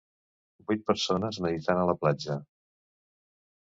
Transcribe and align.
Vuit 0.71 0.81
persones 0.87 1.41
meditant 1.47 1.85
a 1.85 1.87
la 1.93 1.99
platja 2.05 2.43